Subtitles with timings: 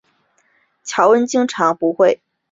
[0.83, 2.21] 乔恩经常和不同的女性约会。